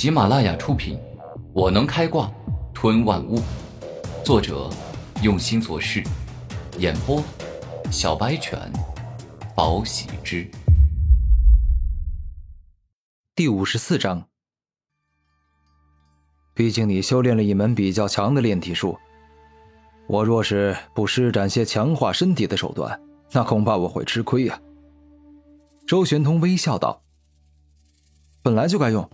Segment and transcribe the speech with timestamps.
[0.00, 0.96] 喜马拉雅出品，
[1.52, 2.32] 《我能开挂
[2.72, 3.36] 吞万物》，
[4.24, 4.70] 作者
[5.22, 6.02] 用心做事，
[6.78, 7.22] 演播
[7.92, 8.58] 小白犬，
[9.54, 10.50] 宝喜之。
[13.36, 14.26] 第五十四章。
[16.54, 18.98] 毕竟你修炼了一门比较强的炼体术，
[20.08, 22.98] 我若是不施展些强化身体的手段，
[23.32, 24.58] 那恐怕我会吃亏呀。
[25.86, 27.02] 周玄通微笑道
[28.40, 29.06] ：“本来就该用。”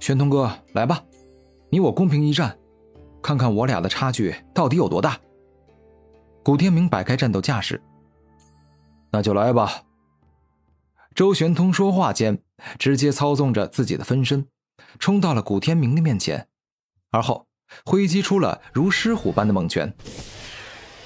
[0.00, 1.04] 玄通哥，来吧，
[1.68, 2.58] 你我公平一战，
[3.22, 5.20] 看看我俩的差距到底有多大。
[6.42, 7.80] 古天明摆开战斗架势，
[9.12, 9.82] 那就来吧。
[11.14, 12.42] 周玄通说话间，
[12.78, 14.46] 直接操纵着自己的分身，
[14.98, 16.48] 冲到了古天明的面前，
[17.10, 17.46] 而后
[17.84, 19.92] 挥击出了如狮虎般的猛拳。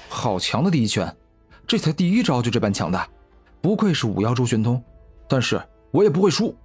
[0.07, 1.13] 好强的第一拳，
[1.67, 3.09] 这才第一招就这般强大，
[3.61, 4.81] 不愧是五妖周玄通，
[5.27, 6.55] 但是我也不会输。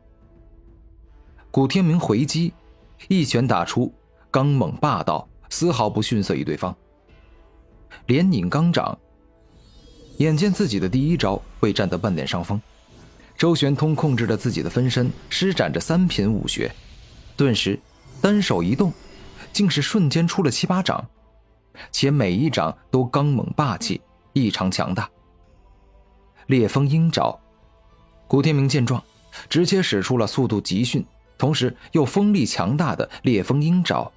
[1.52, 2.52] 古天明回击，
[3.08, 3.92] 一拳打出，
[4.30, 6.74] 刚猛霸道，丝毫不逊色于对方。
[8.06, 8.96] 连拧钢掌。
[10.18, 12.60] 眼见自己的第一招未占得半点上风，
[13.36, 16.70] 周玄通控制着自己的分身，施展着三品武学，
[17.36, 17.76] 顿时
[18.20, 18.92] 单手一动，
[19.52, 21.04] 竟是瞬间出了七八掌，
[21.90, 24.00] 且每一掌都刚猛霸气，
[24.34, 25.10] 异常强大。
[26.46, 27.36] 烈风鹰爪，
[28.28, 29.02] 古天明见状，
[29.48, 31.04] 直接使出了速度极迅。
[31.40, 34.12] 同时又锋利强大的烈风鹰爪，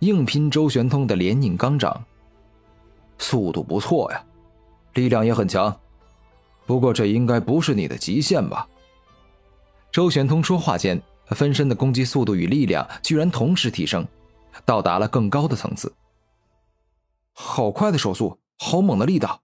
[0.00, 2.04] 硬拼周玄通的连拧钢掌。
[3.18, 4.24] 速度不错呀，
[4.94, 5.80] 力量也很强，
[6.66, 8.68] 不过这应该不是你的极限吧？
[9.92, 14.04] 周玄通说话间，分身的攻击速度与力量居然同时提升，
[14.64, 15.94] 到达了更高的层次。
[17.32, 19.40] 好快的手速，好猛的力道，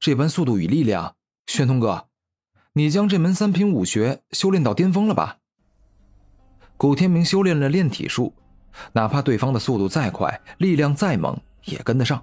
[0.00, 1.14] 这般速度与力量，
[1.46, 2.08] 玄通哥，
[2.72, 5.38] 你将这门三品武学修炼到巅峰了吧？
[6.78, 8.32] 古天明修炼了炼体术，
[8.92, 12.22] 哪怕对方的速度再快，力量再猛，也跟得上。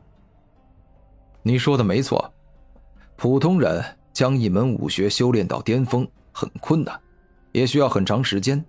[1.44, 2.34] 你说的没错，
[3.18, 6.98] 普通人将一门武学修炼到巅峰很困难，
[7.52, 8.64] 也需要很长时间。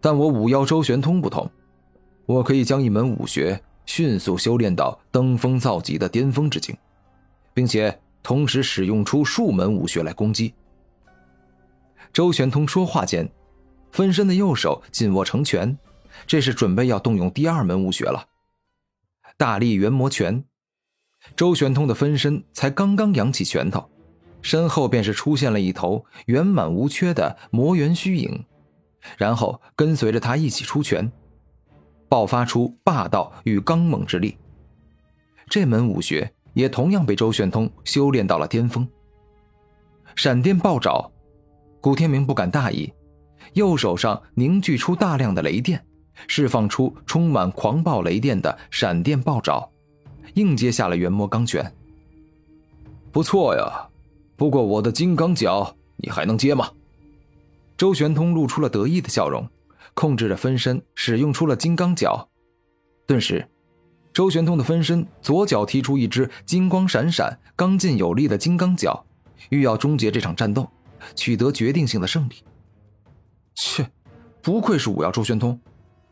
[0.00, 1.50] 但我五妖周玄通不同，
[2.24, 6.74] 我可以将一门武学迅速修炼到登峰造极的巅峰之境，
[7.52, 10.54] 并且同时使用出数门武学来攻击。
[12.10, 13.30] 周玄通说话间。
[13.94, 15.78] 分身的右手紧握成拳，
[16.26, 18.26] 这是准备要动用第二门武学了。
[19.36, 20.44] 大力元魔拳，
[21.36, 23.88] 周玄通的分身才刚刚扬起拳头，
[24.42, 28.44] 身后便是出现了一头圆满无缺的魔元虚影，
[29.16, 31.12] 然后跟随着他一起出拳，
[32.08, 34.36] 爆发出霸道与刚猛之力。
[35.48, 38.88] 这门武学也同样被周玄通修炼到了巅峰。
[40.16, 41.08] 闪电爆爪，
[41.80, 42.92] 古天明不敢大意。
[43.52, 45.84] 右手上凝聚出大量的雷电，
[46.26, 49.68] 释放出充满狂暴雷电的闪电暴爪，
[50.34, 51.72] 硬接下了元魔钢拳。
[53.12, 53.88] 不错呀，
[54.36, 56.70] 不过我的金刚脚你还能接吗？
[57.76, 59.48] 周玄通露出了得意的笑容，
[59.94, 62.28] 控制着分身使用出了金刚脚。
[63.06, 63.46] 顿时，
[64.12, 69.04] 周玄通的分身左脚踢出一只金光闪闪、刚劲有力的金刚脚，
[69.50, 70.68] 欲要终结这场战斗，
[71.14, 72.34] 取得决定性的胜利。
[73.54, 73.90] 切，
[74.42, 75.58] 不愧是五妖周玄通，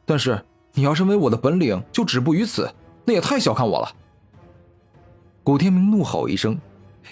[0.04, 0.44] 但是
[0.74, 2.72] 你要认为我的本领就止步于此，
[3.04, 3.94] 那也太小看我了。
[5.42, 6.58] 古天明怒吼一声，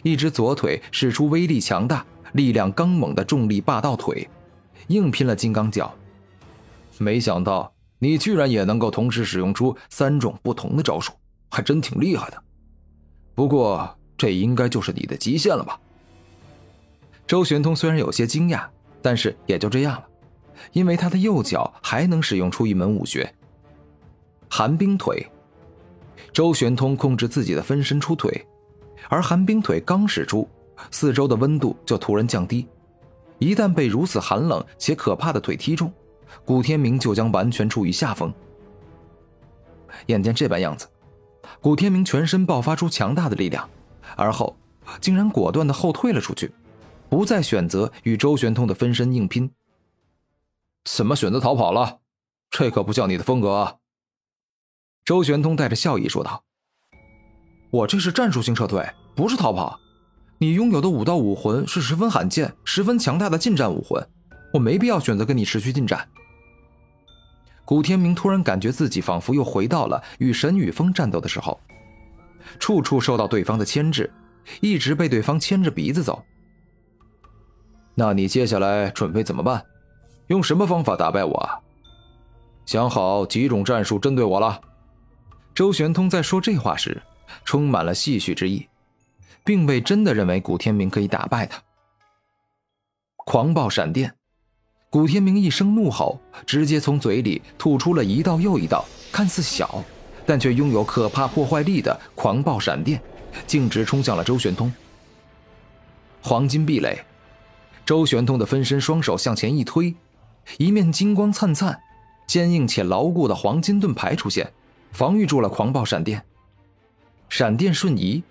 [0.02, 4.28] 一只左腿使出威力强大、力量刚猛的重力霸道腿，
[4.86, 5.92] 硬拼了金刚脚。
[6.98, 11.12] 没想到你居然也能够同时使用出三种不同的招数，
[11.50, 12.42] 还真挺厉害的。
[13.34, 15.80] 不过这应该就是你的极限了吧？
[17.26, 18.66] 周玄通虽然有些惊讶，
[19.02, 20.06] 但是也就这样了。
[20.72, 23.32] 因为他的右脚还能使用出一门武学——
[24.48, 25.26] 寒冰腿。
[26.32, 28.46] 周玄通控制自己的分身出腿，
[29.08, 30.48] 而寒冰腿刚使出，
[30.90, 32.68] 四周的温度就突然降低。
[33.38, 35.92] 一旦被如此寒冷且可怕的腿踢中，
[36.44, 38.32] 古天明就将完全处于下风。
[40.06, 40.86] 眼见这般样子，
[41.60, 43.68] 古天明全身爆发出强大的力量，
[44.14, 44.56] 而后
[45.00, 46.52] 竟然果断的后退了出去，
[47.08, 49.50] 不再选择与周玄通的分身硬拼。
[50.84, 52.00] 怎么选择逃跑了？
[52.50, 53.76] 这可不像你的风格啊！
[55.04, 56.44] 周玄通带着笑意说道
[57.70, 59.78] ：“我这是战术性撤退，不是逃跑。
[60.38, 64.04] 你拥有的武道武魂是十分罕见、十分强大的近战武魂，
[64.52, 66.08] 我没必要选择跟你持续近战。”
[67.64, 71.60] 古天明突然感觉自己仿佛又回到了与神与风战斗的时候，
[72.58, 74.12] 处处受到对方的牵制，
[74.60, 76.24] 一直被对方牵着鼻子走。
[77.94, 79.64] 那你接下来准备怎么办？
[80.30, 81.62] 用什么方法打败我？
[82.64, 84.60] 想好几种战术针对我了。
[85.52, 87.02] 周玄通在说这话时，
[87.44, 88.68] 充满了戏谑之意，
[89.44, 91.60] 并未真的认为古天明可以打败他。
[93.16, 94.14] 狂暴闪电，
[94.88, 99.82] 古天明一声怒吼，直接从嘴里吐出了一道又一道看似小，
[100.24, 103.02] 但却拥有可怕破坏力的狂暴闪电，
[103.48, 104.72] 径直冲向了周玄通。
[106.22, 107.04] 黄金壁垒，
[107.84, 109.92] 周玄通的分身双手向前一推，
[110.58, 111.80] 一面金光灿灿、
[112.26, 114.52] 坚硬且牢固的黄金盾牌出现，
[114.92, 116.24] 防御住了狂暴闪电。
[117.28, 118.22] 闪电瞬移。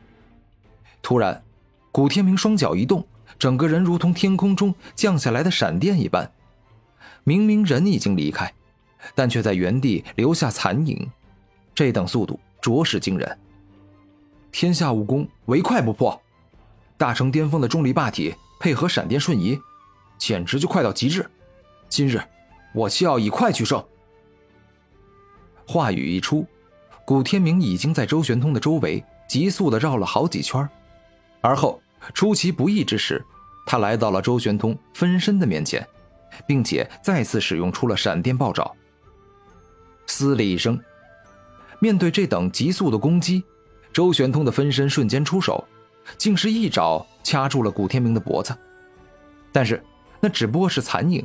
[1.01, 1.44] 突然，
[1.92, 3.06] 古天明双脚一动，
[3.38, 6.30] 整个人如同天空中降下来的闪电一般。
[7.24, 8.54] 明明人已经离开，
[9.16, 11.10] 但却在原地留下残影，
[11.74, 13.38] 这等速度着实惊人。
[14.51, 16.19] 天下武功，唯快不破。
[16.98, 19.57] 大成巅峰的重力霸体配合闪电瞬移，
[20.18, 21.30] 简直就快到极致。
[21.89, 22.21] 今日，
[22.74, 23.83] 我需要以快取胜。
[25.68, 26.45] 话语一出，
[27.03, 30.68] 古天明已经在周玄通的周围急速的绕了好几圈，
[31.41, 31.81] 而后
[32.13, 33.24] 出其不意之时，
[33.65, 35.86] 他来到了周玄通分身的面前，
[36.47, 38.71] 并且再次使用出了闪电暴爪。
[40.06, 40.80] 嘶的一声，
[41.80, 43.44] 面对这等急速的攻击，
[43.92, 45.68] 周玄通的分身瞬间出手。
[46.18, 48.57] 竟是一爪掐住了古天明的脖子，
[49.51, 49.83] 但是
[50.19, 51.24] 那只不过是残影。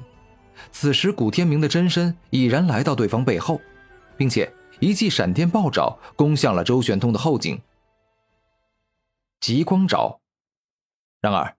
[0.72, 3.60] 此时古天明的真身已然来到对方背后，
[4.16, 7.60] 并且一记闪电暴爪攻向了周玄通的后颈。
[9.40, 10.20] 极光爪。
[11.20, 11.56] 然而，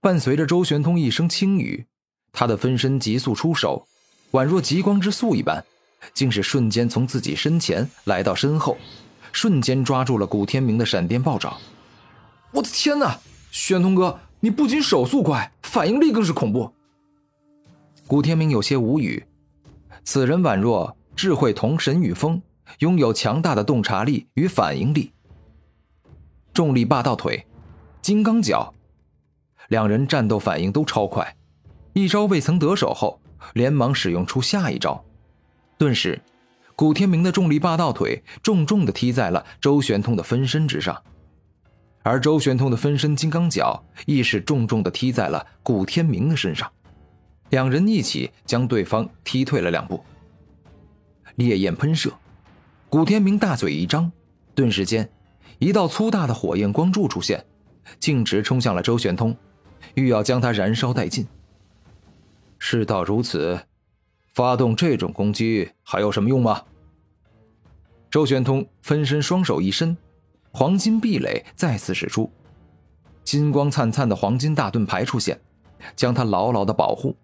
[0.00, 1.86] 伴随着周玄通一声轻语，
[2.32, 3.86] 他的分身急速出手，
[4.32, 5.64] 宛若极光之速一般，
[6.12, 8.76] 竟是瞬间从自己身前来到身后，
[9.32, 11.58] 瞬间抓住了古天明的闪电暴爪。
[12.52, 13.18] 我的天哪，
[13.50, 16.72] 玄通哥，你不仅手速快，反应力更是恐怖。
[18.08, 19.22] 古天明有些无语，
[20.02, 22.40] 此人宛若智慧同神与风，
[22.78, 25.12] 拥有强大的洞察力与反应力。
[26.54, 27.46] 重力霸道腿，
[28.00, 28.72] 金刚脚，
[29.68, 31.36] 两人战斗反应都超快，
[31.92, 33.20] 一招未曾得手后，
[33.52, 35.04] 连忙使用出下一招，
[35.76, 36.18] 顿时，
[36.74, 41.02] 古天明的重力霸道腿重重的踢在了周玄通的分身之上。
[42.02, 46.72] 而周玄通的分身金刚脚亦是重重的踢在了古天明的身上，
[47.50, 50.02] 两人一起将对方踢退了两步。
[51.36, 52.12] 烈焰喷射，
[52.88, 54.10] 古天明大嘴一张，
[54.54, 55.08] 顿时间，
[55.58, 57.44] 一道粗大的火焰光柱出现，
[58.00, 59.36] 径直冲向了周玄通，
[59.94, 61.26] 欲要将他燃烧殆尽。
[62.58, 63.60] 事到如此，
[64.34, 66.64] 发动这种攻击还有什么用吗？
[68.10, 69.96] 周玄通分身双手一伸。
[70.50, 72.32] 黄金壁垒再次使出，
[73.22, 75.38] 金光灿灿的黄金大盾牌出现，
[75.94, 77.14] 将他牢牢的保护。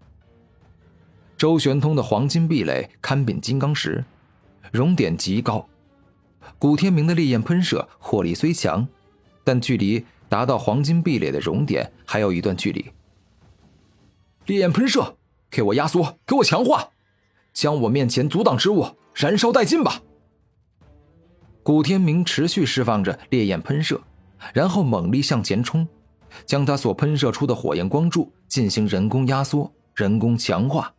[1.36, 4.04] 周玄通的黄金壁垒堪比金刚石，
[4.72, 5.68] 熔点极高。
[6.58, 8.86] 古天明的烈焰喷射火力虽强，
[9.42, 12.84] 但距离达到黄金壁垒的熔点还有一段距离。
[14.46, 15.16] 烈焰喷射，
[15.50, 16.90] 给我压缩，给我强化，
[17.52, 20.02] 将我面前阻挡之物燃烧殆尽吧！
[21.62, 24.00] 古天明持续释放着烈焰喷射，
[24.52, 25.86] 然后猛力向前冲，
[26.46, 30.94] 将他所喷射出的火焰光柱进行人工压缩、人工强化。